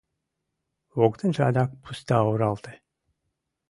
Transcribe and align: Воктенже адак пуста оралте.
Воктенже 0.99 1.41
адак 1.49 1.71
пуста 1.83 2.15
оралте. 2.31 2.73